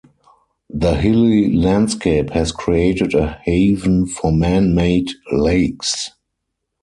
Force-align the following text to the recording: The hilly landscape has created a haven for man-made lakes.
The 0.73 0.95
hilly 0.95 1.53
landscape 1.53 2.31
has 2.31 2.51
created 2.51 3.13
a 3.13 3.39
haven 3.45 4.07
for 4.07 4.31
man-made 4.31 5.11
lakes. 5.31 6.09